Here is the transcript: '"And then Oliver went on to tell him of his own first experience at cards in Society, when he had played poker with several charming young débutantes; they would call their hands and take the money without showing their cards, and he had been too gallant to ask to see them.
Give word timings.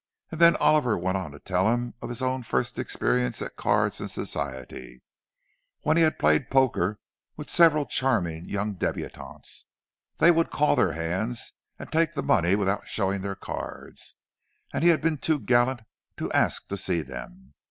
'"And 0.31 0.41
then 0.41 0.55
Oliver 0.55 0.97
went 0.97 1.17
on 1.19 1.29
to 1.31 1.39
tell 1.39 1.71
him 1.71 1.93
of 2.01 2.09
his 2.09 2.23
own 2.23 2.41
first 2.41 2.79
experience 2.79 3.39
at 3.39 3.55
cards 3.55 4.01
in 4.01 4.07
Society, 4.07 5.03
when 5.81 5.95
he 5.95 6.01
had 6.01 6.17
played 6.17 6.49
poker 6.49 6.99
with 7.37 7.51
several 7.51 7.85
charming 7.85 8.45
young 8.49 8.73
débutantes; 8.77 9.65
they 10.17 10.31
would 10.31 10.49
call 10.49 10.75
their 10.75 10.93
hands 10.93 11.53
and 11.77 11.91
take 11.91 12.15
the 12.15 12.23
money 12.23 12.55
without 12.55 12.87
showing 12.87 13.21
their 13.21 13.35
cards, 13.35 14.15
and 14.73 14.83
he 14.83 14.89
had 14.89 15.01
been 15.01 15.19
too 15.19 15.37
gallant 15.39 15.83
to 16.17 16.31
ask 16.31 16.67
to 16.69 16.77
see 16.77 17.03
them. 17.03 17.53